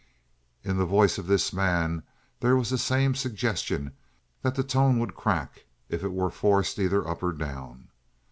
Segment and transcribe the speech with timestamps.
[0.63, 2.01] In the voice of this man
[2.39, 3.91] there was the same suggestion
[4.41, 7.87] that the tone would crack if it were forced either up or down.